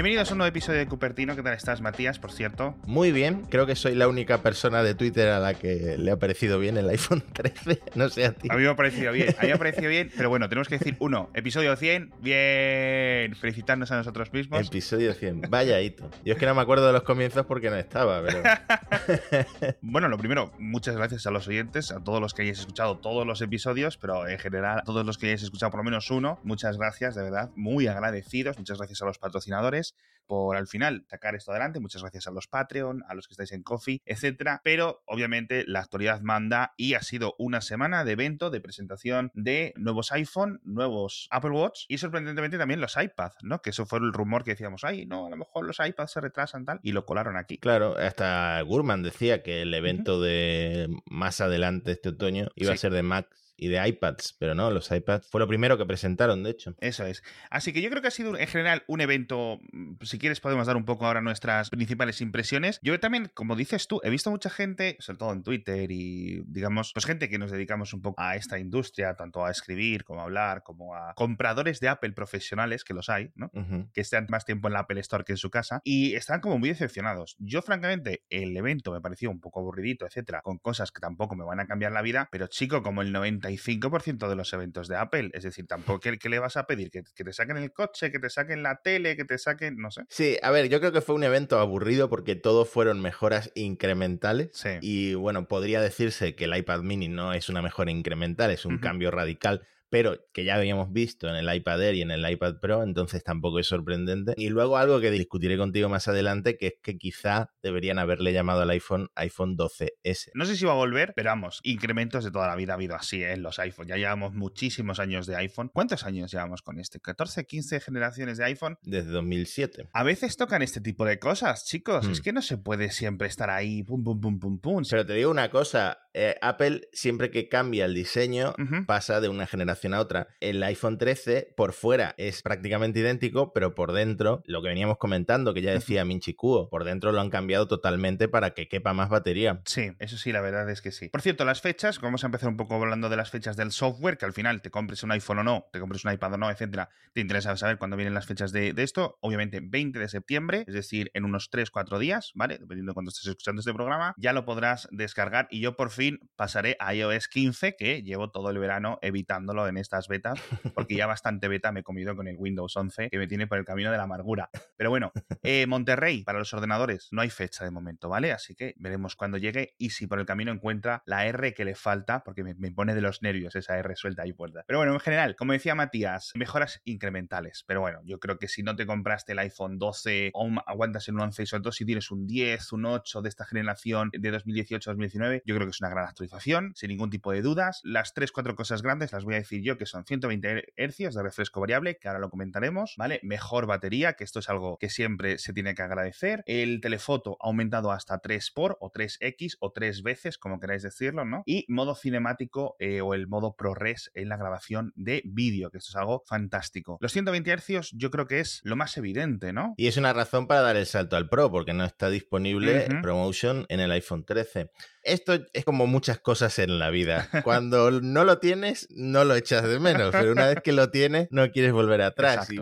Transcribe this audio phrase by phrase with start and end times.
[0.00, 1.36] Bienvenidos a un nuevo episodio de Cupertino.
[1.36, 2.74] ¿Qué tal estás, Matías, por cierto?
[2.86, 6.16] Muy bien, creo que soy la única persona de Twitter a la que le ha
[6.16, 7.82] parecido bien el iPhone 13.
[7.96, 8.48] No sé a ti.
[8.50, 10.68] A mí me ha parecido bien, a mí me ha parecido bien, pero bueno, tenemos
[10.68, 14.68] que decir, uno, episodio 100, bien, felicitarnos a nosotros mismos.
[14.68, 16.10] Episodio 100, vaya hito.
[16.24, 18.42] Yo es que no me acuerdo de los comienzos porque no estaba, pero...
[19.82, 23.26] bueno, lo primero, muchas gracias a los oyentes, a todos los que hayáis escuchado todos
[23.26, 26.40] los episodios, pero en general a todos los que hayáis escuchado por lo menos uno,
[26.42, 29.89] muchas gracias, de verdad, muy agradecidos, muchas gracias a los patrocinadores
[30.30, 33.50] por al final sacar esto adelante, muchas gracias a los Patreon, a los que estáis
[33.50, 38.48] en Coffee, etcétera, pero obviamente la actualidad manda y ha sido una semana de evento,
[38.48, 43.60] de presentación de nuevos iPhone, nuevos Apple Watch y sorprendentemente también los iPads, ¿no?
[43.60, 46.20] Que eso fue el rumor que decíamos, ay, no, a lo mejor los iPads se
[46.20, 47.58] retrasan tal, y lo colaron aquí.
[47.58, 52.92] Claro, hasta Gurman decía que el evento de más adelante este otoño iba a ser
[52.92, 53.26] de Mac
[53.60, 56.74] y de iPads, pero no, los iPads fue lo primero que presentaron, de hecho.
[56.80, 57.22] Eso es.
[57.50, 60.66] Así que yo creo que ha sido en general un evento, mm, si quieres podemos
[60.66, 62.80] dar un poco ahora nuestras principales impresiones.
[62.82, 66.92] Yo también, como dices tú, he visto mucha gente, sobre todo en Twitter y digamos,
[66.94, 70.24] pues gente que nos dedicamos un poco a esta industria, tanto a escribir como a
[70.24, 73.50] hablar, como a compradores de Apple profesionales, que los hay, ¿no?
[73.92, 76.58] Que están más tiempo en la Apple Store que en su casa y están como
[76.58, 77.36] muy decepcionados.
[77.38, 81.44] Yo francamente, el evento me pareció un poco aburridito, etcétera, con cosas que tampoco me
[81.44, 84.96] van a cambiar la vida, pero chico, como el 90 5% de los eventos de
[84.96, 85.30] Apple.
[85.32, 88.30] Es decir, tampoco que, le vas a pedir que, te saquen el coche, que te
[88.30, 90.02] saquen la tele, que te saquen, no sé.
[90.08, 94.50] Sí, a ver, yo creo que fue un evento aburrido porque todos fueron mejoras incrementales.
[94.52, 94.70] Sí.
[94.80, 98.78] Y bueno, podría decirse que el iPad mini no es una mejora incremental, es un
[98.78, 102.60] cambio radical pero que ya habíamos visto en el iPad Air y en el iPad
[102.60, 104.34] Pro, entonces tampoco es sorprendente.
[104.36, 108.62] Y luego algo que discutiré contigo más adelante, que es que quizá deberían haberle llamado
[108.62, 110.30] al iPhone iPhone 12S.
[110.34, 112.94] No sé si va a volver, pero vamos, incrementos de toda la vida ha habido
[112.94, 113.32] así ¿eh?
[113.32, 113.88] en los iPhone.
[113.88, 115.70] Ya llevamos muchísimos años de iPhone.
[115.72, 117.00] ¿Cuántos años llevamos con este?
[117.00, 118.78] ¿14, 15 generaciones de iPhone?
[118.82, 119.88] Desde 2007.
[119.92, 122.06] A veces tocan este tipo de cosas, chicos.
[122.06, 122.22] Es hmm.
[122.22, 124.82] que no se puede siempre estar ahí, pum, pum, pum, pum, pum.
[124.88, 128.54] Pero te digo una cosa, eh, Apple siempre que cambia el diseño
[128.86, 130.28] pasa de una generación a otra.
[130.40, 135.54] El iPhone 13 por fuera es prácticamente idéntico, pero por dentro, lo que veníamos comentando,
[135.54, 139.08] que ya decía Minchi Kuo, por dentro lo han cambiado totalmente para que quepa más
[139.08, 139.60] batería.
[139.64, 141.08] Sí, eso sí, la verdad es que sí.
[141.08, 144.18] Por cierto, las fechas, vamos a empezar un poco hablando de las fechas del software,
[144.18, 146.50] que al final te compres un iPhone o no, te compres un iPad o no,
[146.50, 149.18] etcétera, te interesa saber cuándo vienen las fechas de, esto.
[149.20, 152.58] Obviamente, 20 de septiembre, es decir, en unos 3-4 días, ¿vale?
[152.58, 155.99] Dependiendo de cuándo estés escuchando este programa, ya lo podrás descargar y yo por fin
[156.36, 160.40] pasaré a iOS 15, que llevo todo el verano evitándolo en estas betas,
[160.74, 163.58] porque ya bastante beta me he comido con el Windows 11, que me tiene por
[163.58, 164.50] el camino de la amargura.
[164.76, 165.12] Pero bueno,
[165.42, 168.32] eh, Monterrey, para los ordenadores, no hay fecha de momento, ¿vale?
[168.32, 171.74] Así que veremos cuando llegue y si por el camino encuentra la R que le
[171.74, 174.64] falta, porque me, pone de los nervios esa R suelta y puerta.
[174.66, 177.64] Pero bueno, en general, como decía Matías, mejoras incrementales.
[177.66, 181.16] Pero bueno, yo creo que si no te compraste el iPhone 12 o aguantas en
[181.16, 184.32] un 11 y sobre todo si tienes un 10, un 8 de esta generación de
[184.32, 187.80] 2018-2019, yo creo que es una gran actualización sin ningún tipo de dudas.
[187.84, 191.22] Las tres, cuatro cosas grandes las voy a decir yo, que son 120 Hz de
[191.22, 193.20] refresco variable, que ahora lo comentaremos, ¿vale?
[193.22, 196.42] Mejor batería, que esto es algo que siempre se tiene que agradecer.
[196.46, 201.24] El telefoto ha aumentado hasta 3 por o 3X o 3 veces, como queráis decirlo,
[201.24, 201.42] ¿no?
[201.46, 205.90] Y modo cinemático eh, o el modo ProRes en la grabación de vídeo, que esto
[205.90, 206.98] es algo fantástico.
[207.00, 209.74] Los 120 Hz yo creo que es lo más evidente, ¿no?
[209.76, 213.66] Y es una razón para dar el salto al Pro, porque no está disponible Promotion
[213.68, 214.70] en el iPhone 13.
[215.02, 217.28] Esto es como muchas cosas en la vida.
[217.44, 221.28] Cuando no lo tienes, no lo echas de menos, pero una vez que lo tienes,
[221.30, 222.48] no quieres volver atrás.
[222.50, 222.58] Y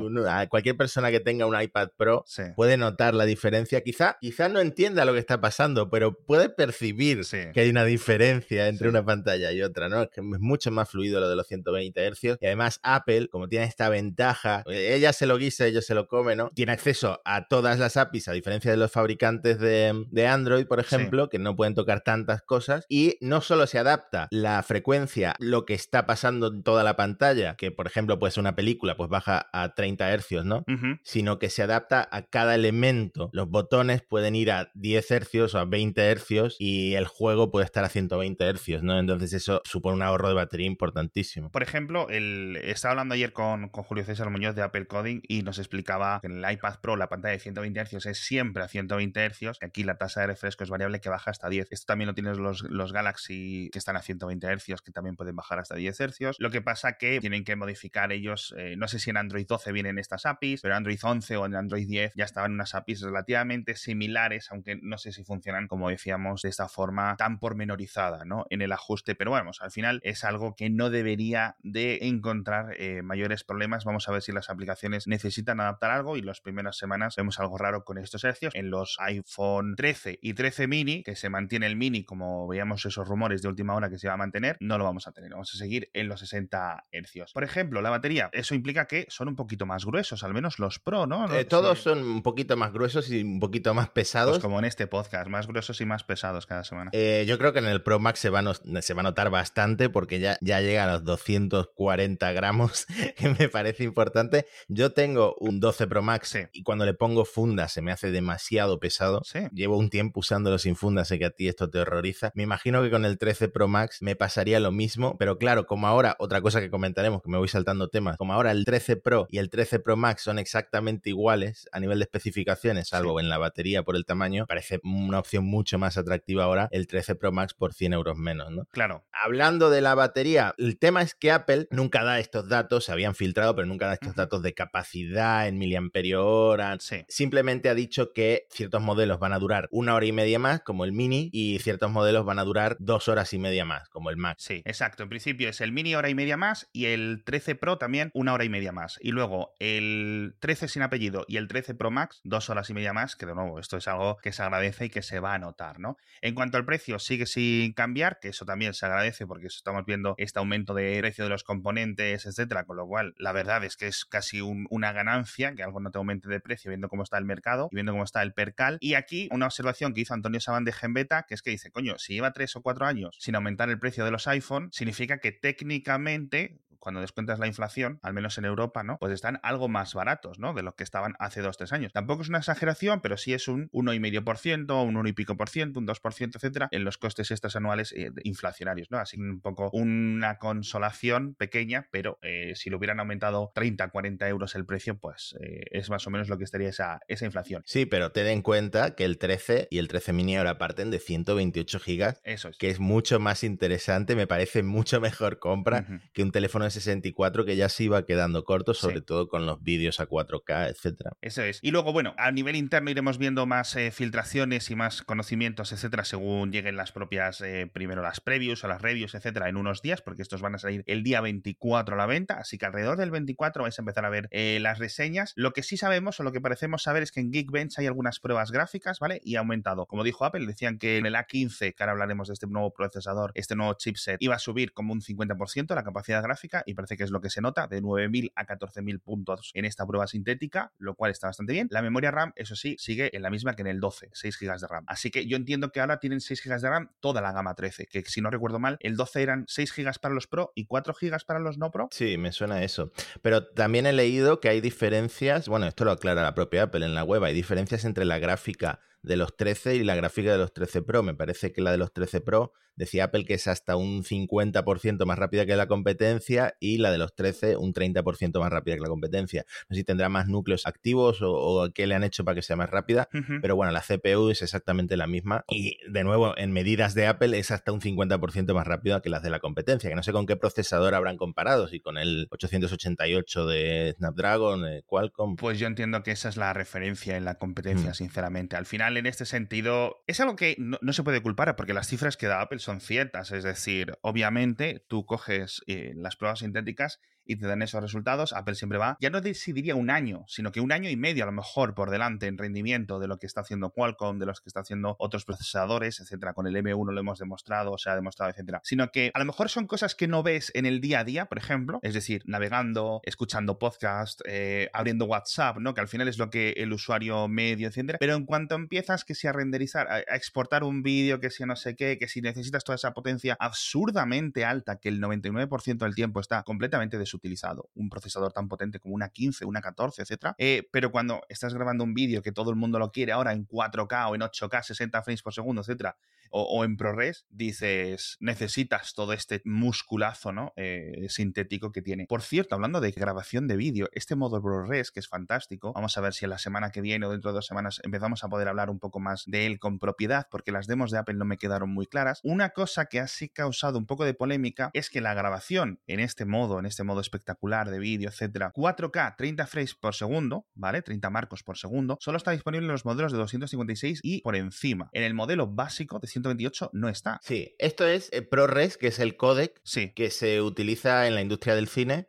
[0.49, 2.25] cualquier persona que tenga un iPad Pro
[2.57, 3.83] puede notar la diferencia.
[3.83, 8.69] Quizá, quizá no entienda lo que está pasando, pero puede percibir que hay una diferencia
[8.69, 10.03] entre una pantalla y otra, ¿no?
[10.03, 12.39] Es que es mucho más fluido lo de los 120 Hz.
[12.41, 16.37] Y además, Apple, como tiene esta ventaja, ella se lo guisa, ellos se lo come,
[16.37, 16.51] ¿no?
[16.55, 20.81] Tiene acceso a todas las APIs, a diferencia de los fabricantes de, de Android, por
[20.81, 22.85] ejemplo, que no pueden tocar tantas cosas.
[22.89, 27.57] Y no solo se adapta la frecuencia, lo que está pasando en toda la pantalla,
[27.57, 30.65] que por ejemplo puede ser una película, pues baja a 30 hercios, ¿no?
[31.03, 33.31] Sino que se adapta a cada elemento.
[33.33, 37.65] Los botones pueden ir a 10 hercios o a 20 hercios y el juego puede
[37.65, 38.99] estar a 120 hercios, ¿no?
[38.99, 41.51] Entonces eso supone un ahorro de batería importantísimo.
[41.51, 45.43] Por ejemplo, el, estaba hablando ayer con, con Julio César Muñoz de Apple Coding y
[45.43, 48.69] nos explicaba que en el iPad Pro la pantalla de 120 hercios es siempre a
[48.69, 51.69] 120 hercios, que aquí la tasa de refresco es variable que baja hasta 10.
[51.71, 55.37] Esto también lo tienes los, los Galaxy que están a 120 Hz, que también pueden
[55.37, 56.37] bajar hasta 10 Hz.
[56.39, 59.73] Lo que pasa que tienen que modificar ellos, eh, no sé si en Android 12
[59.73, 63.03] vienen estas APIs, pero en Android 11 o en Android 10 ya estaban unas APIs
[63.03, 68.47] relativamente similares, aunque no sé si funcionan, como decíamos, de esta forma tan pormenorizada, ¿no?
[68.51, 73.03] En el ajuste, pero bueno, al final es algo que no debería de encontrar eh,
[73.03, 73.85] mayores problemas.
[73.85, 77.59] Vamos a ver si las aplicaciones necesitan adaptar algo y las primeras semanas vemos algo
[77.59, 78.55] raro con estos hercios.
[78.55, 83.07] En los iPhone 13 y 13 mini, que se mantiene el mini, como veíamos esos
[83.07, 85.31] rumores de última hora que se iba a mantener, no lo vamos a tener.
[85.31, 87.33] Vamos a seguir en los 60 hercios.
[87.33, 90.79] Por ejemplo, la batería, eso implica que son un poquito más gruesos, al menos los
[90.79, 91.33] Pro, ¿no?
[91.33, 94.33] Eh, todos son un poquito más gruesos y un poquito más pesados.
[94.33, 96.91] Pues como en este podcast, más gruesos y más pesados cada semana.
[96.95, 99.31] Eh, yo creo que en el Pro Max se va, a se va a notar
[99.31, 102.87] bastante porque ya, ya llega a los 240 gramos,
[103.17, 104.47] que me parece importante.
[104.69, 108.79] Yo tengo un 12 Pro Max y cuando le pongo funda se me hace demasiado
[108.81, 109.23] pesado.
[109.53, 112.33] Llevo un tiempo usándolo sin funda, sé que a ti esto te horroriza.
[112.35, 115.87] Me imagino que con el 13 Pro Max me pasaría lo mismo, pero claro, como
[115.87, 119.27] ahora, otra cosa que comentaremos, que me voy saltando temas, como ahora el 13 Pro
[119.31, 123.39] y el 13 Pro Max son exactamente iguales a nivel de especificaciones, salvo en la
[123.39, 127.55] batería por el tamaño, parece una opción mucho más atractiva ahora el 13 Pro Max
[127.55, 128.65] por 100 euros menos, ¿no?
[128.71, 129.05] Claro.
[129.13, 133.15] Hablando de la batería, el tema es que Apple nunca da estos datos, se habían
[133.15, 136.77] filtrado, pero nunca da estos datos de capacidad en miliamperio hora.
[137.09, 140.85] Simplemente ha dicho que ciertos modelos van a durar una hora y media más, como
[140.85, 144.17] el Mini, y ciertos modelos van a durar dos horas y media más, como el
[144.17, 144.45] Max.
[144.45, 145.03] Sí, exacto.
[145.03, 148.33] En principio es el Mini hora y media más y el 13 Pro también una
[148.33, 148.99] hora y media más.
[149.01, 152.93] Y luego el 13 sin apellido y el 13 Pro Max dos horas y media
[152.93, 155.39] más, que de nuevo esto es algo que se agradece y que se va a
[155.39, 155.97] notar, ¿no?
[156.21, 160.15] En cuanto al precio, sigue sin cambiar, que eso también se agradece porque estamos viendo
[160.19, 163.87] este aumento de precio de los componentes, etcétera, con lo cual la verdad es que
[163.87, 167.25] es casi una ganancia que algo no te aumente de precio viendo cómo está el
[167.25, 168.79] mercado y viendo cómo está el percal.
[168.81, 171.99] Y aquí una observación que hizo Antonio Saban de Genbeta, que es que dice, coño,
[171.99, 175.33] si lleva tres o cuatro años sin aumentar el precio de los iPhone, significa que
[175.33, 178.99] técnicamente cuando descuentas la inflación, al menos en Europa, ¿no?
[178.99, 180.55] Pues están algo más baratos, ¿no?
[180.55, 181.93] De lo que estaban hace dos, tres años.
[181.93, 185.81] Tampoco es una exageración, pero sí es un 1,5%, un 1 y pico por ciento,
[185.81, 188.99] un 2%, etcétera, en los costes extras anuales eh, inflacionarios, ¿no?
[188.99, 194.55] Así un poco una consolación pequeña, pero eh, si lo hubieran aumentado 30, 40 euros
[194.55, 197.63] el precio, pues eh, es más o menos lo que estaría esa, esa inflación.
[197.67, 200.99] Sí, pero ten en cuenta que el 13 y el 13 mini ahora parten de
[200.99, 202.59] 128 gigas, Eso es.
[202.59, 207.57] que es mucho más interesante, me parece mucho mejor compra que un teléfono 64 que
[207.57, 211.13] ya se iba quedando corto, sobre todo con los vídeos a 4K, etcétera.
[211.21, 211.59] Eso es.
[211.63, 216.05] Y luego, bueno, a nivel interno iremos viendo más eh, filtraciones y más conocimientos, etcétera,
[216.05, 220.03] según lleguen las propias, eh, primero las previews o las reviews, etcétera, en unos días,
[220.03, 223.11] porque estos van a salir el día 24 a la venta, así que alrededor del
[223.11, 225.33] 24 vais a empezar a ver eh, las reseñas.
[225.37, 228.21] Lo que sí sabemos o lo que parecemos saber es que en Geekbench hay algunas
[228.21, 229.21] pruebas gráficas, ¿vale?
[229.25, 229.87] Y ha aumentado.
[229.87, 233.33] Como dijo Apple, decían que en el A15, que ahora hablaremos de este nuevo procesador,
[233.35, 237.05] este nuevo chipset, iba a subir como un 50% la capacidad gráfica y parece que
[237.05, 240.95] es lo que se nota, de 9.000 a 14.000 puntos en esta prueba sintética, lo
[240.95, 241.69] cual está bastante bien.
[241.71, 244.59] La memoria RAM, eso sí, sigue en la misma que en el 12, 6 GB
[244.59, 244.85] de RAM.
[244.87, 247.87] Así que yo entiendo que ahora tienen 6 GB de RAM toda la gama 13,
[247.87, 250.95] que si no recuerdo mal, el 12 eran 6 GB para los Pro y 4
[251.01, 251.89] GB para los no Pro.
[251.91, 252.93] Sí, me suena eso.
[253.23, 256.95] Pero también he leído que hay diferencias, bueno, esto lo aclara la propia Apple en
[256.95, 260.53] la web, hay diferencias entre la gráfica de los 13 y la gráfica de los
[260.53, 261.03] 13 Pro.
[261.03, 265.05] Me parece que la de los 13 Pro decía Apple que es hasta un 50%
[265.05, 268.81] más rápida que la competencia y la de los 13 un 30% más rápida que
[268.81, 269.45] la competencia.
[269.69, 272.57] No sé si tendrá más núcleos activos o, qué le han hecho para que sea
[272.57, 273.09] más rápida,
[273.43, 277.37] pero bueno, la CPU es exactamente la misma y de nuevo en medidas de Apple
[277.39, 280.27] es hasta un 50% más rápida que las de la competencia, que no sé con
[280.27, 285.37] qué procesador habrán comparado, si con el 888 de Snapdragon, de Qualcomm.
[285.37, 288.57] Pues yo entiendo que esa es la referencia en la competencia, sinceramente.
[288.57, 292.17] Al final en este sentido, es algo que no, se puede culpar porque las cifras
[292.17, 293.33] que da Apple son ciertas.
[293.33, 298.55] Es decir, obviamente tú coges eh, las pruebas sintéticas y te dan esos resultados, Apple
[298.55, 301.33] siempre va, ya no decidiría un año, sino que un año y medio a lo
[301.33, 304.61] mejor por delante en rendimiento de lo que está haciendo Qualcomm, de los que está
[304.61, 306.33] haciendo otros procesadores, etcétera.
[306.33, 308.63] Con el M1 lo hemos demostrado, se ha demostrado, etcétera.
[308.65, 311.27] Sino que a lo mejor son cosas que no ves en el día a día,
[311.27, 315.75] por ejemplo, es decir, navegando, escuchando podcast, eh, abriendo WhatsApp, ¿no?
[315.75, 317.99] Que al final es lo que el usuario medio, etcétera.
[318.01, 321.57] Pero en cuanto empiezas que sea a renderizar, a, exportar un vídeo, que sea no
[321.57, 326.21] sé qué, que si necesitas toda esa potencia absurdamente alta, que el 99% del tiempo
[326.21, 330.35] está completamente desutilizado utilizado un procesador tan potente como una 15, una 14, etcétera.
[330.39, 333.47] Eh, pero cuando estás grabando un vídeo que todo el mundo lo quiere ahora en
[333.47, 335.97] 4K o en 8K, 60 frames por segundo, etcétera,
[336.31, 340.53] o, en ProRes, dices, necesitas todo este musculazo, ¿no?
[340.57, 342.07] Eh, sintético que tiene.
[342.07, 346.01] Por cierto, hablando de grabación de vídeo, este modo ProRes, que es fantástico, vamos a
[346.01, 348.49] ver si en la semana que viene o dentro de dos semanas empezamos a poder
[348.49, 351.39] hablar un poco más de él con propiedad, porque las demos de Apple no me
[351.39, 352.21] quedaron muy claras.
[352.23, 356.01] Una cosa que ha sí causado un poco de polémica es que la grabación en
[356.01, 360.83] este modo, en este modo espectacular de vídeo, etcétera, 4K, 30 frames por segundo, ¿vale?
[360.83, 364.91] 30 marcos por segundo, solo está disponible en los modelos de 256 y por encima.
[364.93, 367.21] En el modelo básico de 128 no está.
[367.23, 369.93] Sí, esto es eh, ProRes, que es el codec sí.
[369.95, 372.09] que se utiliza en la industria del cine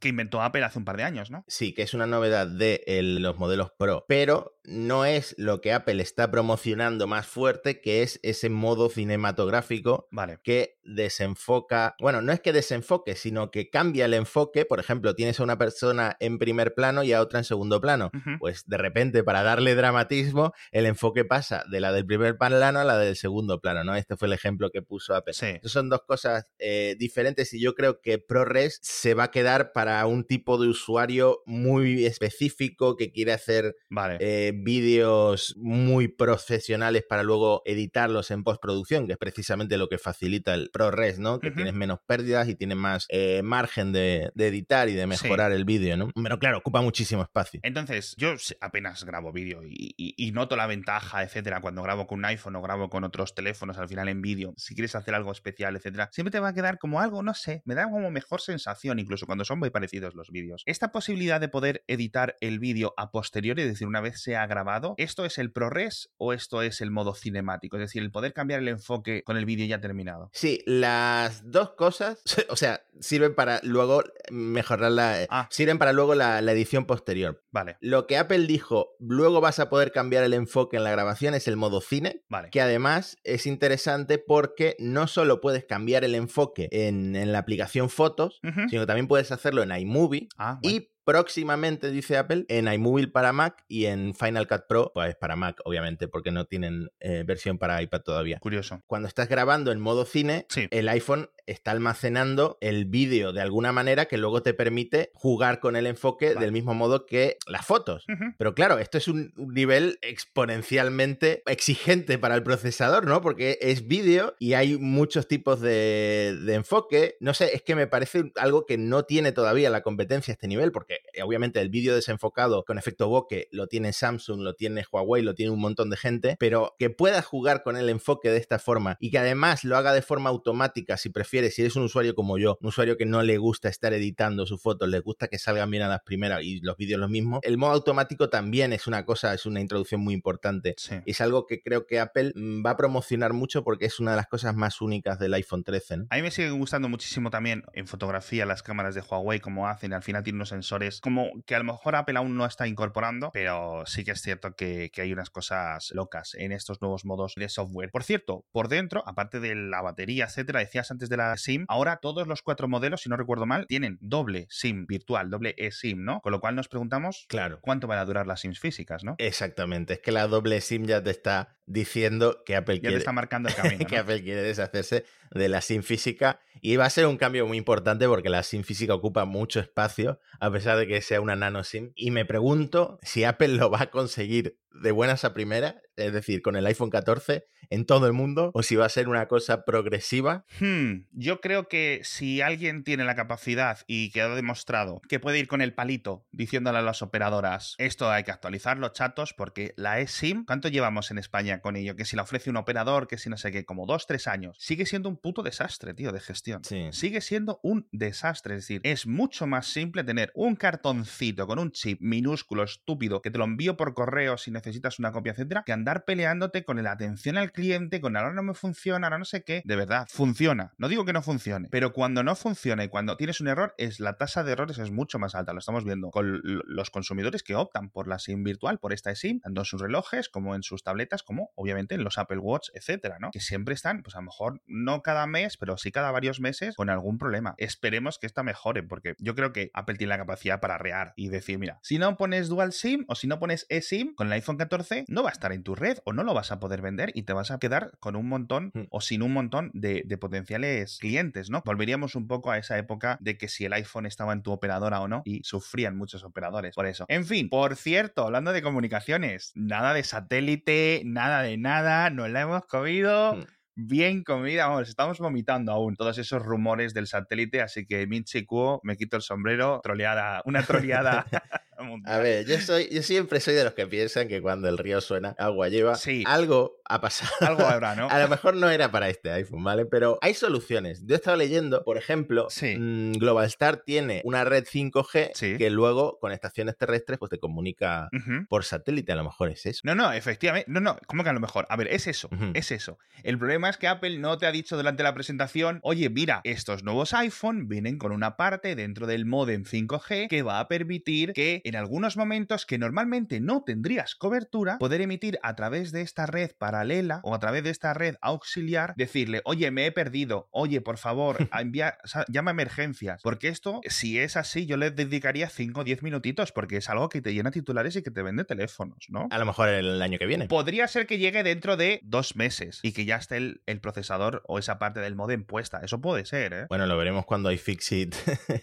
[0.00, 1.44] que inventó Apple hace un par de años, ¿no?
[1.48, 6.02] Sí, que es una novedad de los modelos Pro, pero no es lo que Apple
[6.02, 10.38] está promocionando más fuerte, que es ese modo cinematográfico vale.
[10.42, 14.64] que desenfoca, bueno, no es que desenfoque, sino que cambia el enfoque.
[14.64, 18.10] Por ejemplo, tienes a una persona en primer plano y a otra en segundo plano.
[18.38, 22.84] Pues de repente, para darle dramatismo, el enfoque pasa de la del primer plano a
[22.84, 23.94] la del segundo plano, ¿no?
[23.94, 25.34] Este fue el ejemplo que puso Apple.
[25.34, 25.58] Sí.
[25.64, 29.87] son dos cosas eh, diferentes y yo creo que ProRes se va a quedar para
[30.06, 34.18] un tipo de usuario muy específico que quiere hacer vale.
[34.20, 40.54] Eh, vídeos muy profesionales para luego editarlos en postproducción, que es precisamente lo que facilita
[40.54, 41.40] el ProRes, ¿no?
[41.40, 45.64] Que tienes menos pérdidas y tienes más eh, margen de, editar y de mejorar el
[45.64, 46.10] vídeo, ¿no?
[46.14, 47.60] Pero claro, ocupa muchísimo espacio.
[47.62, 52.54] Entonces, yo apenas grabo vídeo y, noto la ventaja, etcétera, cuando grabo con un iPhone
[52.56, 56.10] o grabo con otros teléfonos al final en vídeo, si quieres hacer algo especial, etcétera,
[56.12, 59.26] siempre te va a quedar como algo, no sé, me da como mejor sensación, incluso
[59.26, 60.64] cuando son muy parecidos los vídeos.
[60.66, 64.44] Esta posibilidad de poder editar el vídeo a posteriori, es decir, una vez se ha
[64.48, 67.76] grabado, ¿esto es el ProRes o esto es el modo cinemático?
[67.76, 70.30] Es decir, el poder cambiar el enfoque con el vídeo ya terminado.
[70.32, 75.26] Sí, las dos cosas, o sea, sirven para luego mejorar la...
[75.30, 75.46] Ah.
[75.48, 77.44] Sirven para luego la, edición posterior.
[77.52, 77.76] Vale.
[77.80, 81.46] Lo que Apple dijo, luego vas a poder cambiar el enfoque en la grabación, es
[81.46, 82.24] el modo cine.
[82.28, 82.50] Vale.
[82.50, 88.40] Que además es interesante porque no solo puedes cambiar el enfoque en, la aplicación Fotos,
[88.42, 90.28] sino que también puedes hacerlo en iMovie.
[90.36, 95.16] Ah, y próximamente, dice Apple, en iMovie para Mac y en Final Cut Pro, pues
[95.16, 98.38] para Mac, obviamente, porque no tienen eh, versión para iPad todavía.
[98.40, 98.82] Curioso.
[98.86, 104.06] Cuando estás grabando en modo cine, el iPhone está almacenando el vídeo de alguna manera
[104.06, 108.04] que luego te permite jugar con el enfoque del mismo modo que las fotos.
[108.36, 113.20] Pero claro, esto es un nivel exponencialmente exigente para el procesador, ¿no?
[113.20, 117.16] Porque es vídeo y hay muchos tipos de, de enfoque.
[117.20, 120.48] No sé, es que me parece algo que no tiene todavía la competencia a este
[120.48, 124.84] nivel, porque eh, obviamente el vídeo desenfocado con efecto bokeh lo tiene Samsung, lo tiene
[124.90, 128.38] Huawei, lo tiene un montón de gente, pero que puedas jugar con el enfoque de
[128.38, 131.84] esta forma y que además lo haga de forma automática si prefieres, si eres un
[131.84, 135.28] usuario como yo, un usuario que no le gusta estar editando sus fotos, le gusta
[135.28, 138.72] que salgan bien a las primeras y los vídeos lo mismo, el modo automático también
[138.72, 140.74] es una cosa, es una introducción muy importante.
[141.06, 144.16] Es algo que creo que Apple mm, va a promocionar mucho porque es una de
[144.18, 146.06] las cosas más únicas del iPhone 13.
[146.10, 149.92] A mí me sigue gustando muchísimo también en fotografía las cámaras de Huawei, como hacen,
[149.92, 153.30] al final tiene unos sensores como que a lo mejor Apple aún no está incorporando,
[153.32, 157.48] pero sí que es cierto que, hay unas cosas locas en estos nuevos modos de
[157.48, 157.90] software.
[157.90, 161.98] Por cierto, por dentro, aparte de la batería, etcétera, decías antes de la SIM, ahora
[162.00, 166.20] todos los cuatro modelos, si no recuerdo mal, tienen doble SIM virtual, doble eSIM, ¿no?
[166.20, 167.58] Con lo cual nos preguntamos claro.
[167.60, 169.14] cuánto van a durar las SIMs físicas, ¿no?
[169.18, 173.48] Exactamente, es que la doble SIM ya te está diciendo que Apple quiere, está marcando
[173.48, 176.40] el camino, que Apple quiere deshacerse de la SIM física.
[176.60, 180.18] Y va a ser un cambio muy importante porque la SIM física ocupa mucho espacio
[180.40, 181.92] a pesar de que sea una nano SIM.
[181.94, 186.42] Y me pregunto si Apple lo va a conseguir de buenas a primera, es decir,
[186.42, 189.64] con el iPhone 14 en todo el mundo, o si va a ser una cosa
[189.64, 190.46] progresiva?
[190.60, 195.48] Hmm, yo creo que si alguien tiene la capacidad y quedó demostrado que puede ir
[195.48, 200.44] con el palito diciéndole a las operadoras, esto hay que actualizarlo, chatos, porque la eSIM,
[200.44, 201.96] ¿cuánto llevamos en España con ello?
[201.96, 204.56] Que si la ofrece un operador, que si no sé qué, como dos, tres años,
[204.58, 206.62] sigue siendo un puto desastre, tío, de gestión.
[206.64, 211.72] Sigue siendo un desastre, es decir, es mucho más simple tener un cartoncito con un
[211.72, 215.72] chip minúsculo, estúpido, que te lo envío por correo sin necesitas una copia, etcétera, que
[215.72, 219.44] andar peleándote con la atención al cliente, con ahora no me funciona, ahora no sé
[219.44, 219.62] qué.
[219.64, 220.74] De verdad, funciona.
[220.78, 224.00] No digo que no funcione, pero cuando no funciona y cuando tienes un error, es
[224.00, 225.52] la tasa de errores es mucho más alta.
[225.52, 229.40] Lo estamos viendo con los consumidores que optan por la SIM virtual, por esta SIM,
[229.40, 233.18] tanto en sus relojes como en sus tabletas, como obviamente en los Apple Watch, etcétera,
[233.20, 233.30] ¿no?
[233.30, 236.74] Que siempre están, pues a lo mejor no cada mes, pero sí cada varios meses
[236.76, 237.54] con algún problema.
[237.58, 241.28] Esperemos que esta mejore, porque yo creo que Apple tiene la capacidad para rear y
[241.28, 244.56] decir, mira, si no pones Dual SIM o si no pones eSIM con el iPhone
[244.56, 247.10] 14 no va a estar en tu red o no lo vas a poder vender
[247.14, 248.82] y te vas a quedar con un montón mm.
[248.90, 251.62] o sin un montón de, potenciales clientes, ¿no?
[251.64, 255.00] Volveríamos un poco a esa época de que si el iPhone estaba en tu operadora
[255.00, 257.04] o no y sufrían muchos operadores por eso.
[257.08, 262.42] En fin, por cierto, hablando de comunicaciones, nada de satélite, nada de nada, nos la
[262.42, 263.34] hemos comido.
[263.34, 263.57] Mm.
[263.80, 268.80] Bien comida, vamos, estamos vomitando aún todos esos rumores del satélite, así que Minchi Kuo,
[268.82, 271.24] me quito el sombrero, troleada, una troleada
[272.06, 275.00] A ver, yo, soy, yo siempre soy de los que piensan que cuando el río
[275.00, 275.94] suena, agua lleva.
[275.94, 276.24] Sí.
[276.26, 277.30] Algo ha pasado.
[277.40, 278.08] Algo habrá, ¿no?
[278.10, 279.86] A lo mejor no era para este iPhone, ¿vale?
[279.86, 281.06] Pero hay soluciones.
[281.06, 282.74] Yo he estado leyendo, por ejemplo, Sí.
[282.76, 285.56] mm, GlobalStar tiene una red 5G Sí.
[285.56, 288.08] que luego con estaciones terrestres pues te comunica
[288.48, 289.12] por satélite.
[289.12, 289.82] A lo mejor es eso.
[289.84, 290.68] No, no, efectivamente.
[290.68, 291.64] No, no, ¿cómo que a lo mejor?
[291.70, 292.98] A ver, es eso, es eso.
[293.22, 296.82] El problema es que Apple no te ha dicho durante la presentación, oye, mira, estos
[296.84, 301.60] nuevos iPhone vienen con una parte dentro del modem 5G que va a permitir que
[301.64, 306.52] en algunos momentos que normalmente no tendrías cobertura, poder emitir a través de esta red
[306.58, 310.98] paralela o a través de esta red auxiliar, decirle, oye, me he perdido, oye, por
[310.98, 313.20] favor, a enviar, o sea, llama a emergencias.
[313.22, 317.08] Porque esto, si es así, yo le dedicaría 5 o 10 minutitos, porque es algo
[317.08, 319.28] que te llena titulares y que te vende teléfonos, ¿no?
[319.30, 320.46] A lo mejor el año que viene.
[320.46, 324.42] Podría ser que llegue dentro de dos meses y que ya esté el, el procesador
[324.46, 325.80] o esa parte del modem puesta.
[325.82, 326.66] Eso puede ser, ¿eh?
[326.68, 328.14] Bueno, lo veremos cuando iFixit.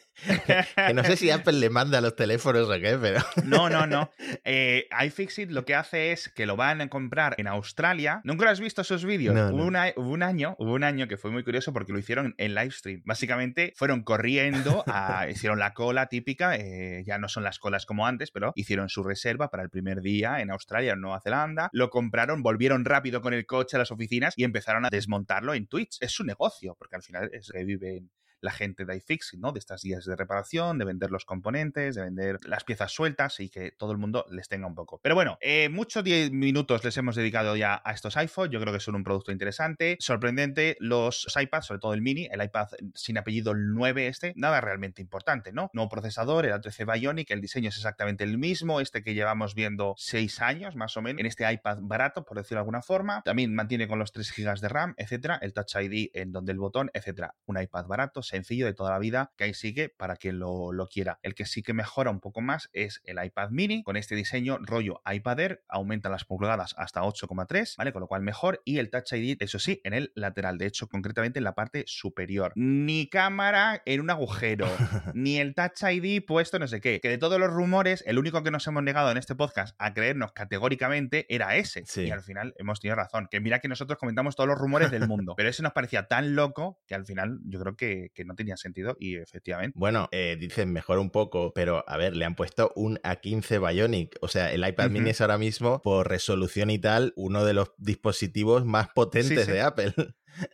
[0.76, 3.20] que no sé si Apple le manda los teléfonos o qué, pero.
[3.46, 4.10] No, no, no.
[4.44, 8.22] Eh, iFixit lo que hace es que lo van a comprar en Australia.
[8.24, 9.36] ¿Nunca lo has visto esos vídeos?
[9.36, 9.66] No, hubo, no.
[9.66, 12.56] una- hubo un año, hubo un año que fue muy curioso porque lo hicieron en
[12.56, 13.02] livestream.
[13.06, 18.08] Básicamente fueron corriendo, a- hicieron la cola típica, eh, ya no son las colas como
[18.08, 21.70] antes, pero hicieron su reserva para el primer día en Australia, Nueva Zelanda.
[21.72, 25.98] Lo compraron, volvieron rápido con el coche a las oficinas y empezaron desmontarlo en Twitch.
[26.02, 28.12] Es su negocio, porque al final es que viven
[28.46, 29.52] la gente de iFixit, ¿no?
[29.52, 33.50] De estas guías de reparación, de vender los componentes, de vender las piezas sueltas y
[33.50, 35.00] que todo el mundo les tenga un poco.
[35.04, 38.52] Pero bueno, eh, muchos 10 minutos les hemos dedicado ya a estos iPhones.
[38.52, 40.78] Yo creo que son un producto interesante, sorprendente.
[40.80, 45.02] Los iPads, sobre todo el mini, el iPad sin apellido el 9 este, nada realmente
[45.02, 45.70] importante, ¿no?
[45.74, 49.96] Nuevo procesador, el A13 Bionic, el diseño es exactamente el mismo, este que llevamos viendo
[49.98, 53.22] 6 años más o menos, en este iPad barato, por decirlo de alguna forma.
[53.24, 56.60] También mantiene con los 3 GB de RAM, etcétera, el Touch ID en donde el
[56.60, 57.36] botón, etcétera.
[57.46, 60.88] Un iPad barato, sencillo de toda la vida, que ahí sigue para quien lo, lo
[60.88, 61.20] quiera.
[61.24, 64.58] El que sí que mejora un poco más es el iPad mini, con este diseño
[64.62, 67.94] rollo iPad Air, aumenta las pulgadas hasta 8,3, ¿vale?
[67.94, 68.62] Con lo cual mejor.
[68.66, 71.84] Y el Touch ID, eso sí, en el lateral, de hecho, concretamente en la parte
[71.88, 72.52] superior.
[72.56, 74.68] Ni cámara en un agujero,
[75.14, 77.00] ni el Touch ID puesto no sé qué.
[77.00, 79.94] Que de todos los rumores, el único que nos hemos negado en este podcast a
[79.94, 81.84] creernos categóricamente era ese.
[81.86, 82.04] Sí.
[82.04, 83.28] Y al final hemos tenido razón.
[83.32, 86.36] Que mira que nosotros comentamos todos los rumores del mundo, pero ese nos parecía tan
[86.36, 89.78] loco que al final yo creo que, que no tenía sentido y efectivamente.
[89.78, 94.18] Bueno, eh, dicen mejor un poco, pero a ver, le han puesto un A15 Bionic.
[94.22, 97.72] O sea, el iPad mini es ahora mismo, por resolución y tal, uno de los
[97.78, 99.52] dispositivos más potentes Sí, sí.
[99.52, 99.94] de Apple.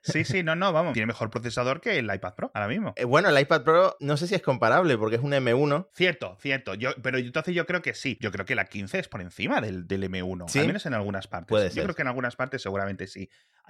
[0.03, 0.93] Sí, sí, no, no, vamos.
[0.93, 2.93] Tiene mejor procesador que el iPad Pro ahora mismo.
[2.97, 5.87] Eh, bueno, el iPad Pro no sé si es comparable porque es un M1.
[5.95, 6.75] Cierto, cierto.
[6.75, 8.15] Yo, pero entonces yo creo que sí.
[8.21, 10.49] Yo creo que la 15 es por encima del, del M1.
[10.49, 10.59] ¿Sí?
[10.59, 11.47] Al menos en algunas partes.
[11.49, 11.83] Puede yo ser.
[11.85, 13.27] creo que en algunas partes seguramente sí.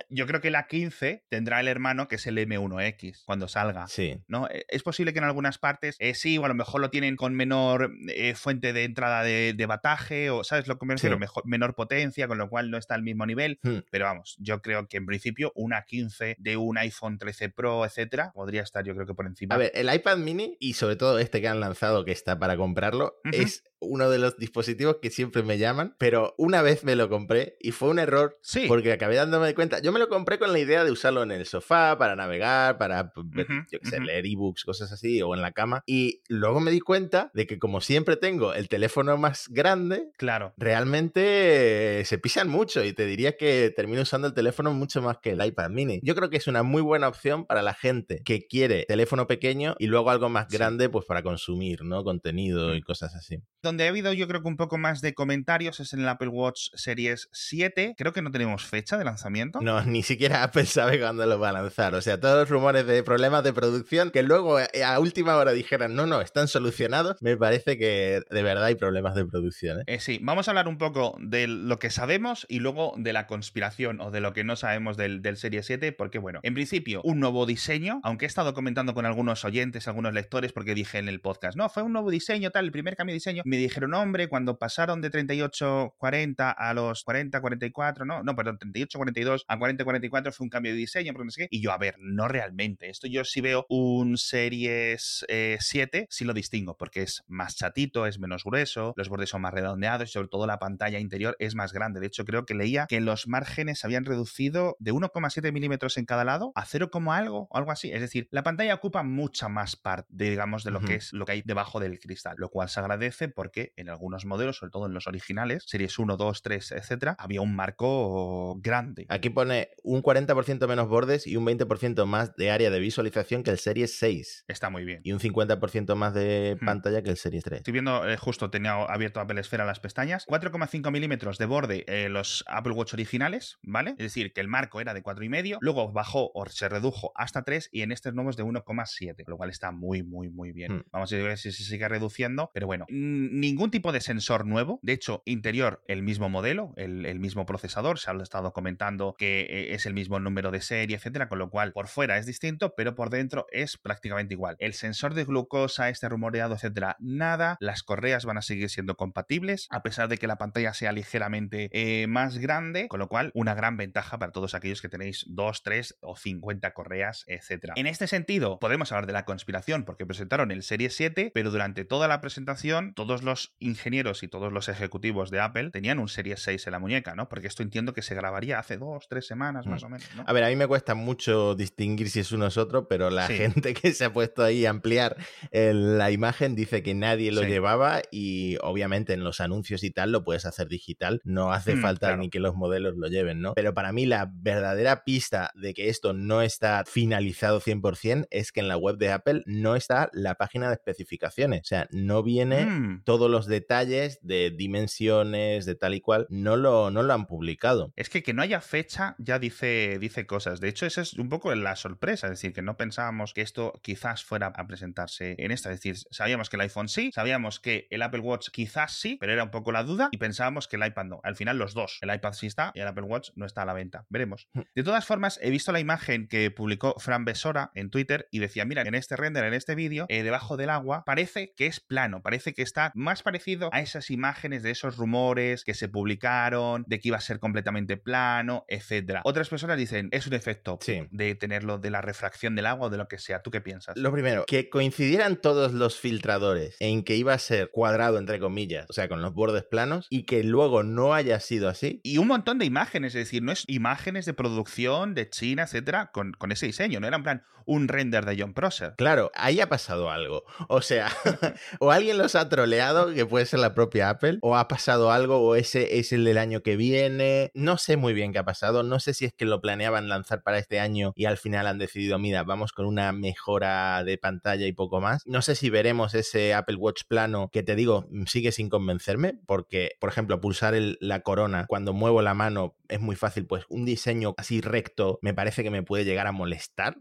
[0.10, 3.88] Yo creo que la 15 tendrá el hermano que es el M1X cuando salga.
[3.88, 4.22] Sí.
[4.28, 4.48] ¿no?
[4.50, 7.16] Eh, Es posible que en algunas partes eh, sí, o a lo mejor lo tienen
[7.16, 11.16] con menor eh, fuente de entrada de, de bataje, o ¿sabes lo que me refiero?
[11.16, 11.20] Sí.
[11.20, 13.60] Mejor- menor potencia, con lo cual no está al mismo nivel.
[13.64, 13.80] Hmm.
[13.90, 18.32] Pero vamos, yo creo que en principio una 15 de un iPhone 13 Pro, etcétera,
[18.34, 19.56] podría estar yo creo que por encima.
[19.56, 22.58] A ver, el iPad mini y sobre todo este que han lanzado que está para
[22.58, 27.10] comprarlo es uno de los dispositivos que siempre me llaman, pero una vez me lo
[27.10, 28.66] compré y fue un error sí.
[28.68, 29.80] porque acabé dándome cuenta.
[29.82, 33.12] Yo me lo compré con la idea de usarlo en el sofá para navegar, para
[33.16, 35.82] yo qué sé, leer ebooks, cosas así, o en la cama.
[35.86, 40.54] Y luego me di cuenta de que como siempre tengo el teléfono más grande, Claro.
[40.58, 45.18] realmente eh, se pisan mucho y te diría que termino usando el teléfono mucho más
[45.22, 46.00] que el iPad mini.
[46.04, 49.76] Yo creo que es una muy buena opción para la gente que quiere teléfono pequeño
[49.80, 50.58] y luego algo más Sí.
[50.58, 52.04] grande pues para consumir, ¿no?
[52.04, 53.38] Contenido y cosas así.
[53.64, 56.30] Donde ha habido yo creo que un poco más de comentarios es en el Apple
[56.30, 57.94] Watch Series 7.
[57.96, 59.60] Creo que no tenemos fecha de lanzamiento.
[59.62, 61.94] No, ni siquiera Apple sabe cuándo lo va a lanzar.
[61.94, 65.52] O sea, todos los rumores de problemas de producción que luego eh, a última hora
[65.52, 69.82] dijeran, no, no, están solucionados, me parece que de verdad hay problemas de producción.
[69.82, 69.84] ¿eh?
[69.88, 73.28] Eh, sí, vamos a hablar un poco de lo que sabemos y luego de la
[73.28, 77.02] conspiración o de lo que no sabemos del, del Serie 7, porque bueno, en principio,
[77.04, 81.08] un nuevo diseño, aunque he estado comentando con algunos oyentes, algunos lectores, porque dije en
[81.08, 83.94] el podcast, no, fue un nuevo diseño, tal, el primer cambio de diseño, me dijeron,
[83.94, 90.46] hombre, cuando pasaron de 38-40 a los 40-44, no, no, perdón, 38-42 a 40-44 fue
[90.46, 93.08] un cambio de diseño, pero no sé qué, y yo, a ver, no realmente, esto
[93.08, 98.20] yo sí veo un Series eh, 7, sí lo distingo, porque es más chatito, es
[98.20, 101.74] menos grueso, los bordes son más redondeados y sobre todo la pantalla interior es más
[101.74, 102.00] grande.
[102.00, 106.06] De hecho, creo que leía que los márgenes se habían reducido de 1,7 milímetros en
[106.06, 107.92] cada lado a 0, algo, o algo así.
[107.92, 111.34] Es decir, la pantalla ocupa mucha más parte, digamos, de lo que es lo que
[111.34, 114.94] hay debajo del cristal, lo cual se agradece porque en algunos modelos, sobre todo en
[114.94, 119.08] los originales, series 1, 2, 3, etcétera, había un marco grande.
[119.10, 123.50] Aquí pone un 40% menos bordes y un 20% más de área de visualización que
[123.50, 124.46] el Series 6.
[124.48, 125.02] Está muy bien.
[125.04, 126.66] Y un 50% más de hmm.
[126.66, 127.58] pantalla que el Series 3.
[127.62, 132.10] Estoy viendo, eh, justo tenía abierto Apple Esfera las pestañas, 4,5 milímetros de borde eh,
[132.10, 133.96] los Apple Watch originales, ¿vale?
[133.98, 137.70] Es decir, que el marco era de 4,5, luego bajó o se redujo hasta 3
[137.72, 140.76] y en estos nuevos de 1,7, lo cual está muy, muy, muy bien.
[140.76, 140.84] Hmm.
[140.92, 142.86] Vamos a ver si se sigue reduciendo, pero bueno,
[143.32, 144.80] ningún tipo de sensor nuevo.
[144.82, 148.00] De hecho, interior, el mismo modelo, el, mismo procesador.
[148.00, 151.50] Se ha estado comentando que eh, es el mismo número de serie, etcétera, con lo
[151.50, 154.56] cual por fuera es distinto, pero por dentro es prácticamente igual.
[154.60, 157.58] El sensor de glucosa, este rumoreado, etcétera, nada.
[157.60, 161.70] Las correas van a seguir siendo compatibles, a pesar de que la pantalla sea ligeramente
[161.72, 165.64] eh, más grande, con lo cual una gran ventaja para todos aquellos que tenéis 2,
[165.64, 167.74] 3 o 50 correas, etcétera.
[167.78, 171.86] En este sentido, podemos hablar de la conspiración, porque presentaron el Serie 7, pero durante
[171.86, 176.38] toda la presentación, todos los ingenieros y todos los ejecutivos de Apple tenían un Serie
[176.38, 177.30] 6 en la muñeca, ¿no?
[177.30, 179.86] Porque esto entiendo que se grabaría hace dos, tres semanas más mm.
[179.86, 180.24] o menos, ¿no?
[180.28, 183.28] A ver, a mí me cuesta mucho distinguir si es uno o otro, pero la
[183.28, 185.18] gente que se ha puesto ahí a ampliar
[185.52, 190.24] la imagen dice que nadie lo llevaba y obviamente en los anuncios y tal lo
[190.24, 193.54] puedes hacer digital, no hace mm, falta ni que los modelos lo lleven, ¿no?
[193.54, 198.60] Pero para mí la verdadera pista de que esto no está finalizado 100% es que
[198.60, 202.66] en la web de Apple no está la página de especificaciones, o sea, no viene
[202.66, 203.04] mm.
[203.12, 207.92] Todos los detalles de dimensiones, de tal y cual, no lo, no lo han publicado.
[207.98, 210.62] Es que que no haya fecha ya dice, dice cosas.
[210.62, 213.74] De hecho, esa es un poco la sorpresa, es decir, que no pensábamos que esto
[213.84, 215.74] quizás fuera a presentarse en esta.
[215.74, 219.34] Es decir, sabíamos que el iPhone sí, sabíamos que el Apple Watch quizás sí, pero
[219.34, 221.20] era un poco la duda y pensábamos que el iPad no.
[221.24, 223.66] Al final los dos, el iPad sí está y el Apple Watch no está a
[223.66, 224.06] la venta.
[224.08, 224.48] Veremos.
[224.54, 224.62] Hmm.
[224.74, 228.64] De todas formas, he visto la imagen que publicó Fran Besora en Twitter y decía,
[228.64, 232.22] mira, en este render, en este vídeo, eh, debajo del agua, parece que es plano,
[232.22, 237.00] parece que está más parecido a esas imágenes de esos rumores que se publicaron, de
[237.00, 239.22] que iba a ser completamente plano, etcétera.
[239.26, 240.80] Otras personas dicen, es un efecto
[241.12, 243.42] de tenerlo de la refracción del agua o de lo que sea.
[243.42, 243.98] ¿Tú qué piensas?
[243.98, 248.86] Lo primero, que coincidieran todos los filtradores en que iba a ser cuadrado, entre comillas,
[248.90, 252.00] o sea, con los bordes planos, y que luego no haya sido así.
[252.04, 256.12] Y un montón de imágenes, es decir, no es imágenes de producción de China, etcétera,
[256.14, 258.94] con, con ese diseño, no era en plan un render de John Prosser.
[258.98, 260.44] Claro, ahí ha pasado algo.
[260.68, 261.10] O sea,
[261.80, 265.38] o alguien los ha troleado, que puede ser la propia Apple, o ha pasado algo,
[265.38, 267.52] o ese es el del año que viene.
[267.54, 268.84] No sé muy bien qué ha pasado.
[268.84, 271.78] No sé si es que lo planeaban lanzar para este año y al final han
[271.78, 275.24] decidido, mira, vamos con una mejora de pantalla y poco más.
[275.26, 279.92] No sé si veremos ese Apple Watch plano que te digo, sigue sin convencerme, porque,
[280.00, 284.34] por ejemplo, pulsar la corona cuando muevo la mano es muy fácil, pues un diseño
[284.38, 286.98] así recto me parece que me puede llegar a molestar.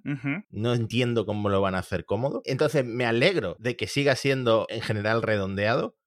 [0.50, 2.42] No entiendo cómo lo van a hacer cómodo.
[2.44, 5.99] Entonces me alegro de que siga siendo en general redondeado, desarrollado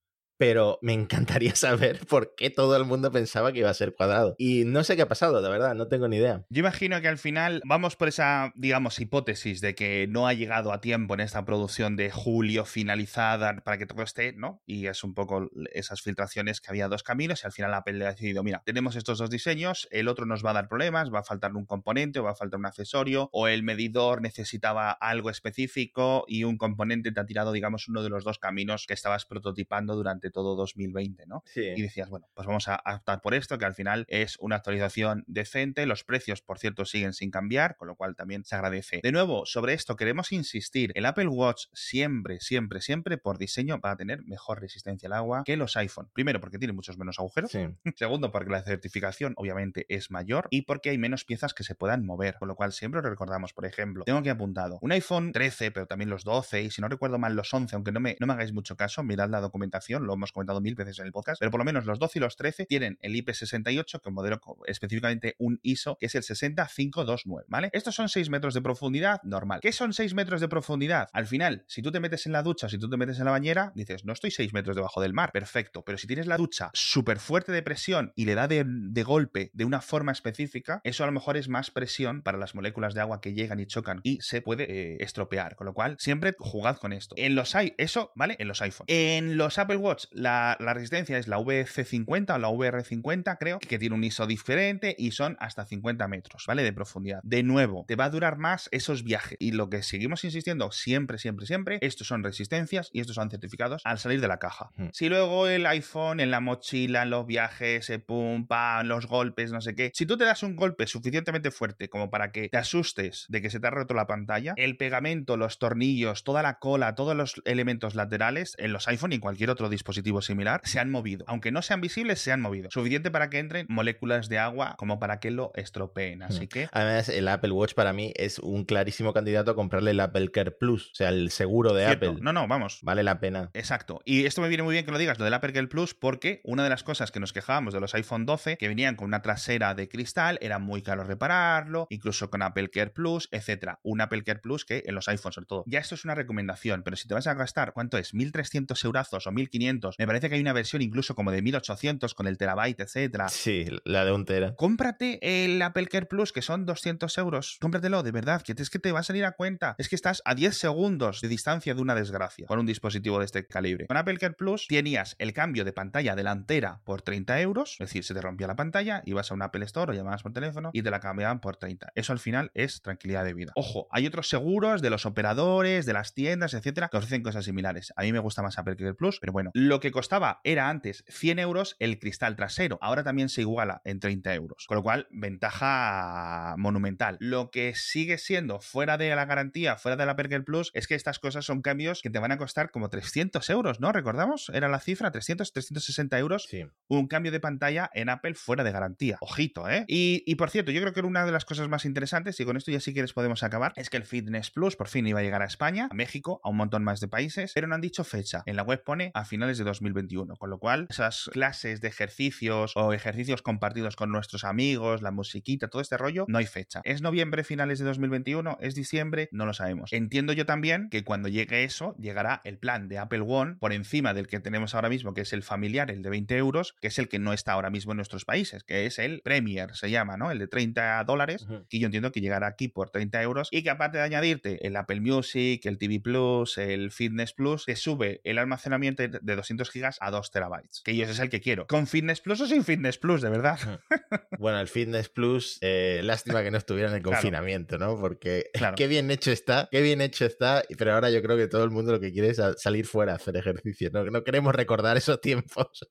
[0.43, 4.35] pero me encantaría saber por qué todo el mundo pensaba que iba a ser cuadrado.
[4.37, 6.43] Y no sé qué ha pasado, de verdad, no tengo ni idea.
[6.49, 10.73] Yo imagino que al final vamos por esa, digamos, hipótesis de que no ha llegado
[10.73, 14.61] a tiempo en esta producción de julio finalizada para que todo esté, ¿no?
[14.65, 18.09] Y es un poco esas filtraciones que había dos caminos y al final Apple ha
[18.09, 21.23] decidido, mira, tenemos estos dos diseños, el otro nos va a dar problemas, va a
[21.23, 26.25] faltar un componente o va a faltar un accesorio o el medidor necesitaba algo específico
[26.27, 29.95] y un componente te ha tirado, digamos, uno de los dos caminos que estabas prototipando
[29.95, 31.43] durante todo 2020, ¿no?
[31.45, 31.61] Sí.
[31.61, 35.23] Y decías, bueno, pues vamos a optar por esto, que al final es una actualización
[35.27, 35.85] decente.
[35.85, 38.99] Los precios, por cierto, siguen sin cambiar, con lo cual también se agradece.
[39.01, 40.91] De nuevo, sobre esto queremos insistir.
[40.95, 45.43] El Apple Watch siempre, siempre, siempre por diseño va a tener mejor resistencia al agua
[45.45, 46.09] que los iPhone.
[46.13, 47.51] Primero, porque tiene muchos menos agujeros.
[47.95, 52.05] Segundo, porque la certificación obviamente es mayor y porque hay menos piezas que se puedan
[52.05, 52.35] mover.
[52.39, 56.09] Con lo cual siempre recordamos, por ejemplo, tengo aquí apuntado un iPhone 13, pero también
[56.09, 58.53] los 12 y si no recuerdo mal los 11, aunque no me, no me hagáis
[58.53, 61.59] mucho caso, mirad la documentación, lo hemos comentado mil veces en el podcast, pero por
[61.59, 65.59] lo menos los 12 y los 13 tienen el IP68, que es modelo específicamente un
[65.63, 67.69] ISO, que es el 60529, ¿vale?
[67.73, 69.59] Estos son 6 metros de profundidad normal.
[69.61, 71.09] ¿Qué son 6 metros de profundidad?
[71.13, 73.31] Al final, si tú te metes en la ducha, si tú te metes en la
[73.31, 76.69] bañera, dices, no estoy 6 metros debajo del mar, perfecto, pero si tienes la ducha
[76.73, 78.63] súper fuerte de presión y le da de,
[79.03, 82.93] golpe de una forma específica, eso a lo mejor es más presión para las moléculas
[82.93, 86.33] de agua que llegan y chocan y se puede eh, estropear, con lo cual siempre
[86.39, 87.15] jugad con esto.
[87.17, 88.35] En los eso, ¿vale?
[88.39, 88.85] En los iPhone.
[88.87, 93.79] En los Apple Watch, la la, resistencia es la VC50 o la VR50, creo, que
[93.79, 96.63] tiene un ISO diferente y son hasta 50 metros, ¿vale?
[96.63, 97.21] De profundidad.
[97.23, 99.37] De nuevo, te va a durar más esos viajes.
[99.39, 103.81] Y lo que seguimos insistiendo siempre, siempre, siempre, estos son resistencias y estos son certificados
[103.85, 104.71] al salir de la caja.
[104.75, 104.87] Hmm.
[104.91, 109.51] Si luego el iPhone en la mochila, en los viajes, se pum, pam, los golpes,
[109.51, 112.57] no sé qué, si tú te das un golpe suficientemente fuerte como para que te
[112.57, 116.59] asustes de que se te ha roto la pantalla, el pegamento, los tornillos, toda la
[116.59, 120.61] cola, todos los elementos laterales en los iPhone y en cualquier otro dispositivo dispositivo similar,
[120.63, 121.23] se han movido.
[121.27, 122.69] Aunque no sean visibles, se han movido.
[122.71, 126.23] Suficiente para que entren moléculas de agua como para que lo estropeen.
[126.23, 126.67] Así que.
[126.71, 130.51] Además, el Apple Watch para mí es un clarísimo candidato a comprarle el Apple Care
[130.51, 132.15] Plus, o sea, el seguro de Apple.
[132.21, 132.79] No, no, vamos.
[132.81, 133.51] Vale la pena.
[133.53, 134.01] Exacto.
[134.05, 136.41] Y esto me viene muy bien que lo digas, lo del Apple Care Plus, porque
[136.43, 139.21] una de las cosas que nos quejábamos de los iPhone 12, que venían con una
[139.21, 143.79] trasera de cristal, era muy caro repararlo, incluso con Apple Care Plus, etcétera.
[143.83, 145.63] Un Apple Care Plus que en los iPhones, sobre todo.
[145.67, 148.13] Ya esto es una recomendación, pero si te vas a gastar, ¿cuánto es?
[148.13, 149.82] 1.300 eurazos o 1.500.
[149.97, 153.29] Me parece que hay una versión incluso como de 1.800 con el terabyte, etcétera.
[153.29, 154.55] Sí, la de un tera.
[154.55, 157.57] Cómprate el Apple Care Plus, que son 200 euros.
[157.59, 159.75] Cómpratelo, de verdad, que es que te va a salir a cuenta.
[159.77, 163.25] Es que estás a 10 segundos de distancia de una desgracia con un dispositivo de
[163.25, 163.87] este calibre.
[163.87, 168.03] Con Apple Care Plus tenías el cambio de pantalla delantera por 30 euros, es decir,
[168.03, 170.81] se te rompía la pantalla, ibas a un Apple Store o llamabas por teléfono y
[170.81, 171.91] te la cambiaban por 30.
[171.95, 173.51] Eso al final es tranquilidad de vida.
[173.55, 177.93] Ojo, hay otros seguros de los operadores, de las tiendas, etcétera, que ofrecen cosas similares.
[177.95, 181.03] A mí me gusta más Apple Care Plus, pero bueno, lo que costaba era antes
[181.07, 185.07] 100 euros el cristal trasero, ahora también se iguala en 30 euros, con lo cual
[185.11, 187.17] ventaja monumental.
[187.19, 190.95] Lo que sigue siendo fuera de la garantía, fuera de la Care Plus, es que
[190.95, 193.91] estas cosas son cambios que te van a costar como 300 euros, ¿no?
[193.91, 194.49] ¿Recordamos?
[194.53, 196.47] Era la cifra, 300, 360 euros.
[196.49, 196.65] Sí.
[196.87, 199.17] Un cambio de pantalla en Apple fuera de garantía.
[199.21, 199.85] Ojito, ¿eh?
[199.87, 202.57] Y, y por cierto, yo creo que una de las cosas más interesantes, y con
[202.57, 205.19] esto ya sí que les podemos acabar, es que el Fitness Plus por fin iba
[205.19, 207.81] a llegar a España, a México, a un montón más de países, pero no han
[207.81, 208.43] dicho fecha.
[208.45, 212.73] En la web pone a finales de 2021, con lo cual esas clases de ejercicios
[212.75, 216.81] o ejercicios compartidos con nuestros amigos, la musiquita, todo este rollo, no hay fecha.
[216.83, 218.57] ¿Es noviembre, finales de 2021?
[218.61, 219.29] ¿Es diciembre?
[219.31, 219.91] No lo sabemos.
[219.93, 224.13] Entiendo yo también que cuando llegue eso, llegará el plan de Apple One por encima
[224.13, 226.99] del que tenemos ahora mismo, que es el familiar, el de 20 euros, que es
[226.99, 230.17] el que no está ahora mismo en nuestros países, que es el Premier, se llama,
[230.17, 230.31] ¿no?
[230.31, 233.69] El de 30 dólares, que yo entiendo que llegará aquí por 30 euros y que
[233.69, 238.37] aparte de añadirte el Apple Music, el TV Plus, el Fitness Plus, te sube el
[238.37, 241.67] almacenamiento de 200 gigas a 2 terabytes, que yo ese es el que quiero.
[241.67, 243.59] ¿Con Fitness Plus o sin Fitness Plus, de verdad?
[244.39, 247.15] Bueno, el Fitness Plus, eh, lástima que no estuviera en el Claro.
[247.17, 247.97] confinamiento, ¿no?
[247.99, 248.75] Porque Claro.
[248.75, 251.69] qué bien hecho está, qué bien hecho está, pero ahora yo creo que todo el
[251.71, 254.03] mundo lo que quiere es salir fuera a hacer ejercicio, ¿no?
[254.05, 255.87] No queremos recordar esos tiempos.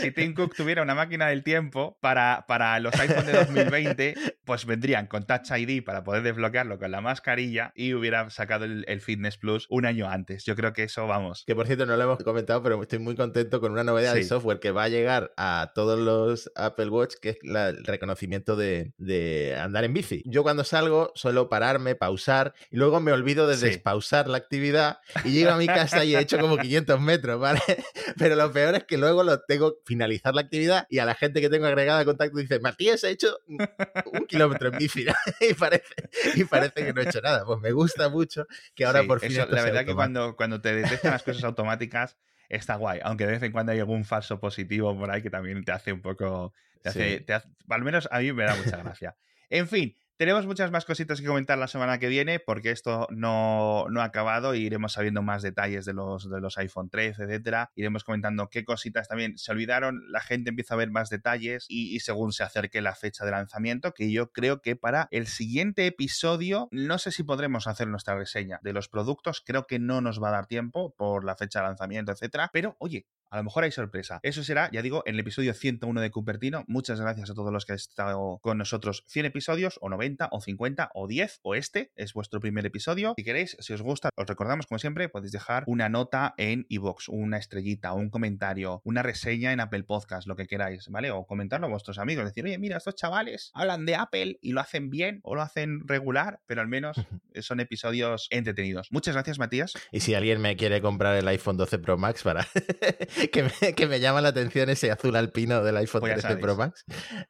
[0.00, 4.14] si Tim Cook tuviera una máquina del tiempo para, para los iPhone de 2020,
[4.44, 8.84] pues vendrían con Touch ID para poder desbloquearlo con la mascarilla y hubiera sacado el,
[8.88, 10.44] el Fitness Plus un año antes.
[10.44, 11.44] Yo creo que eso, vamos.
[11.46, 14.22] Que por cierto no lo hemos comentado, pero estoy muy contento con una novedad de
[14.22, 14.28] Sí.
[14.28, 18.56] software que va a llegar a todos los Apple Watch, que es la- el reconocimiento
[18.56, 20.22] de, de andar en bici.
[20.26, 23.66] Yo cuando salgo suelo pararme, pausar, y luego me olvido de Sí.
[23.66, 27.60] despausar la actividad y llego a mi casa y he hecho como 500 metros, ¿vale?
[28.18, 31.40] Pero lo peor es que luego lo tengo finalizar la actividad y a la gente
[31.40, 35.04] que tengo agregada a contacto dice, Matías, he hecho un, kilómetro en bici
[35.40, 35.94] y, parece,
[36.34, 37.44] y parece que no he hecho nada.
[37.44, 40.60] Pues me gusta mucho que ahora Sí, por fin eso, la verdad que cuando, cuando
[40.60, 42.16] te detectan las cosas automáticas
[42.48, 45.64] está guay, aunque de vez en cuando hay algún falso positivo por ahí que también
[45.64, 46.52] te hace un poco,
[46.82, 49.16] te hace, te hace- al menos a mí me da mucha gracia.
[49.50, 53.86] En fin, tenemos muchas más cositas que comentar la semana que viene porque esto no,
[53.90, 57.70] no ha acabado y iremos sabiendo más detalles de los, de los iPhone 13, etcétera.
[57.74, 61.94] Iremos comentando qué cositas también se olvidaron, la gente empieza a ver más detalles y,
[61.94, 65.86] y según se acerque la fecha de lanzamiento, que yo creo que para el siguiente
[65.86, 70.22] episodio, no sé si podremos hacer nuestra reseña de los productos, creo que no nos
[70.22, 73.64] va a dar tiempo por la fecha de lanzamiento, etcétera, pero oye, a lo mejor
[73.64, 74.20] hay sorpresa.
[74.22, 76.64] Eso será, ya digo, en el episodio 101 de Cupertino.
[76.68, 79.04] Muchas gracias a todos los que han estado con nosotros.
[79.08, 83.14] 100 episodios, o 90, o 50, o 10, o este es vuestro primer episodio.
[83.16, 87.08] Si queréis, si os gusta, os recordamos, como siempre, podéis dejar una nota en iVoox,
[87.08, 91.10] una estrellita, un comentario, una reseña en Apple Podcast, lo que queráis, ¿vale?
[91.10, 92.24] O comentarlo a vuestros amigos.
[92.24, 95.86] Decir, oye, mira, estos chavales hablan de Apple y lo hacen bien o lo hacen
[95.86, 96.96] regular, pero al menos
[97.40, 98.88] son episodios entretenidos.
[98.90, 99.74] Muchas gracias, Matías.
[99.92, 102.46] Y si alguien me quiere comprar el iPhone 12 Pro Max para
[103.32, 106.28] que, me, que me llama la atención ese azul alpino del iPhone Pues ya 13
[106.28, 106.42] sabéis.
[106.42, 106.84] Pro Max.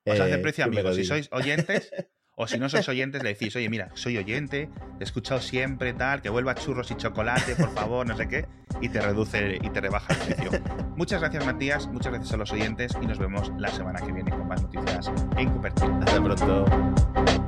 [0.04, 0.96] Os eh, hace precio me lo amigos.
[0.96, 1.90] Si sois oyentes,
[2.36, 5.92] o si no sois oyentes, le decís, oye, mira, soy oyente, te he escuchado siempre,
[5.92, 8.46] tal, que vuelva churros y chocolate, por favor, no sé qué,
[8.80, 10.50] y te reduce y te rebaja el precio.
[10.96, 14.30] Muchas gracias, Matías, muchas gracias a los oyentes, y nos vemos la semana que viene
[14.30, 16.00] con más noticias en Cupertino.
[16.04, 17.43] Hasta pronto.